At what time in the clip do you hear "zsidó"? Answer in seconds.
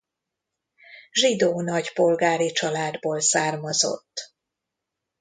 1.11-1.61